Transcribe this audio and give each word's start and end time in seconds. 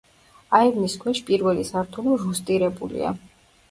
აივნის 0.59 0.95
ქვეშ 1.03 1.23
პირველი 1.29 1.69
სართული 1.71 2.19
რუსტირებულია. 2.27 3.19